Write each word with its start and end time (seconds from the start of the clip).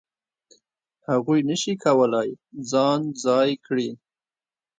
هغوی 1.09 1.39
نه 1.49 1.55
شي 1.61 1.73
کولای 1.83 2.29
ځان 2.71 3.01
ځای 3.25 3.51
کړي. 3.65 3.89